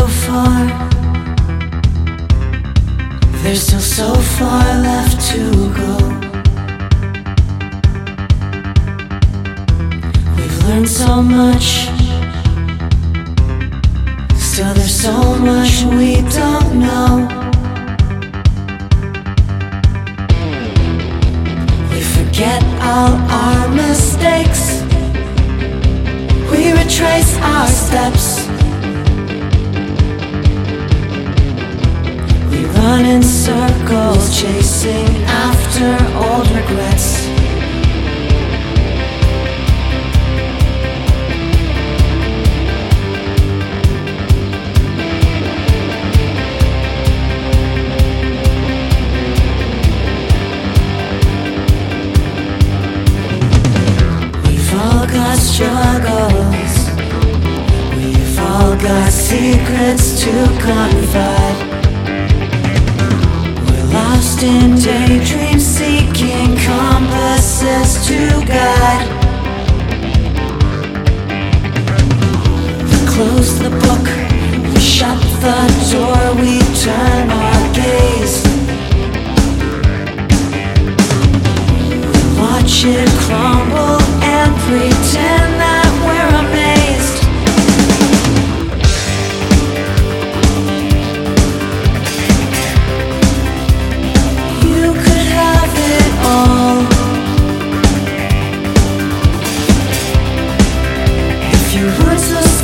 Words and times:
so 0.00 0.06
far. 0.06 0.66
There's 3.42 3.62
still 3.62 3.80
so 3.80 4.14
far 4.14 4.64
left 4.88 5.20
to 5.30 5.40
go. 5.80 5.96
We've 10.36 10.58
learned 10.64 10.88
so 10.88 11.22
much. 11.22 11.68
Still, 14.38 14.72
there's 14.74 15.00
so 15.06 15.16
much 15.50 15.82
we 15.98 16.22
don't 16.38 16.70
know. 16.84 17.12
We 21.92 22.00
forget 22.16 22.62
all 22.90 23.12
our 23.42 23.68
mistakes. 23.68 24.82
We 26.50 26.72
retrace 26.72 27.36
our 27.42 27.66
steps. 27.66 28.39
Run 32.80 33.04
in 33.04 33.22
circles, 33.22 34.40
chasing 34.40 35.08
after 35.44 35.88
old 36.26 36.48
regrets. 36.50 37.26
We've 54.46 54.74
all 54.74 55.06
got 55.06 55.36
struggles. 55.36 56.74
We've 57.96 58.38
all 58.38 58.74
got 58.76 59.12
secrets 59.12 60.22
to 60.22 60.32
confide. 60.64 61.69
Lost 63.92 64.42
in 64.44 64.76
daydreams, 64.76 65.66
seeking 65.66 66.56
compasses 66.56 68.06
to 68.06 68.18
guide. 68.46 69.08
We 72.86 72.98
close 73.06 73.58
the 73.58 73.70
book, 73.70 74.06
we 74.72 74.80
shut 74.80 75.20
the 75.42 75.58
door, 75.90 76.22
we 76.40 76.60
turn 76.84 77.30
our 77.30 77.74
gaze. 77.74 78.44
We 82.06 82.40
Watch 82.40 82.84
it 82.84 83.08
crumble 83.24 84.00
and 84.22 84.54
pretend 84.62 85.49
you 101.72 101.86
weren't 101.86 102.18
so 102.18 102.59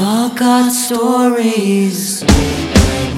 we've 0.00 0.08
all 0.08 0.30
got 0.30 0.72
stories. 0.72 2.24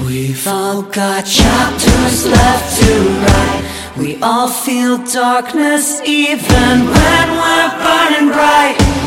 We've 0.05 0.45
all 0.47 0.81
got 0.81 1.25
chapters 1.25 2.25
left 2.25 2.81
to 2.81 2.93
write. 3.23 3.97
We 3.97 4.21
all 4.21 4.49
feel 4.49 4.97
darkness 4.97 6.01
even 6.05 6.85
when 6.85 7.27
we're 7.39 7.71
burning 7.79 8.33
bright. 8.33 9.02